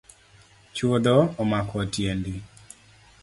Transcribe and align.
Chwodho 0.75 1.15
omako 1.41 1.77
tiendi. 1.93 2.35